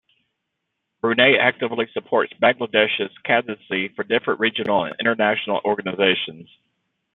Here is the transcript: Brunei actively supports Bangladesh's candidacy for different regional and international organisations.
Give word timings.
Brunei 0.99 1.35
actively 1.37 1.85
supports 1.93 2.33
Bangladesh's 2.41 3.15
candidacy 3.23 3.89
for 3.89 4.03
different 4.03 4.39
regional 4.39 4.85
and 4.85 4.95
international 4.99 5.61
organisations. 5.63 6.49